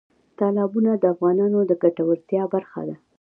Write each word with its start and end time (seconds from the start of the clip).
تالابونه 0.37 0.91
د 0.97 1.03
افغانانو 1.13 1.59
د 1.69 1.71
ګټورتیا 1.83 2.43
برخه 2.53 2.81
ده. 2.87 2.95